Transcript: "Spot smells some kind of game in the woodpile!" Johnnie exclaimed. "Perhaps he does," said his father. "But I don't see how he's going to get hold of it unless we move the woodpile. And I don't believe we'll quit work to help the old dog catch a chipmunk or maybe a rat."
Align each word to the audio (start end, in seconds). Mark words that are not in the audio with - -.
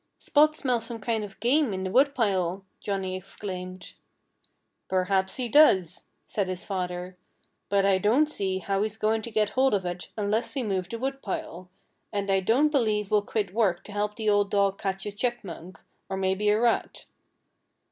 "Spot 0.17 0.55
smells 0.55 0.85
some 0.85 0.99
kind 0.99 1.23
of 1.23 1.39
game 1.39 1.73
in 1.75 1.83
the 1.83 1.91
woodpile!" 1.91 2.65
Johnnie 2.79 3.15
exclaimed. 3.15 3.93
"Perhaps 4.87 5.35
he 5.35 5.47
does," 5.47 6.07
said 6.25 6.47
his 6.47 6.65
father. 6.65 7.17
"But 7.69 7.85
I 7.85 7.99
don't 7.99 8.25
see 8.25 8.57
how 8.57 8.81
he's 8.81 8.97
going 8.97 9.21
to 9.21 9.29
get 9.29 9.51
hold 9.51 9.75
of 9.75 9.85
it 9.85 10.09
unless 10.17 10.55
we 10.55 10.63
move 10.63 10.89
the 10.89 10.97
woodpile. 10.97 11.69
And 12.11 12.31
I 12.31 12.39
don't 12.39 12.69
believe 12.71 13.11
we'll 13.11 13.21
quit 13.21 13.53
work 13.53 13.83
to 13.83 13.91
help 13.91 14.15
the 14.15 14.27
old 14.27 14.49
dog 14.49 14.79
catch 14.79 15.05
a 15.05 15.11
chipmunk 15.11 15.79
or 16.09 16.17
maybe 16.17 16.49
a 16.49 16.59
rat." 16.59 17.05